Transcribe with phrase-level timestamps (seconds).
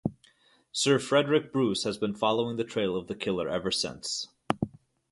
[0.71, 4.29] Sir Frederic Bruce has been following the trail of the killer ever since.